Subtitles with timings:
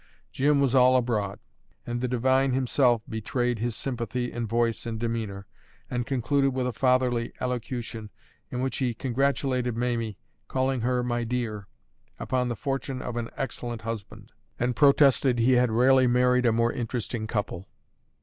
[0.31, 1.37] Jim was all abroad;
[1.85, 5.45] and the divine himself betrayed his sympathy in voice and demeanour,
[5.91, 8.09] and concluded with a fatherly allocution,
[8.49, 10.17] in which he congratulated Mamie
[10.47, 11.67] (calling her "my dear")
[12.19, 16.73] upon the fortune of an excellent husband, and protested he had rarely married a more
[16.73, 17.67] interesting couple.